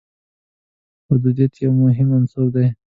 بدویت 1.07 1.53
یو 1.63 1.71
مهم 1.83 2.09
عنصر 2.17 2.47
دی. 2.53 2.67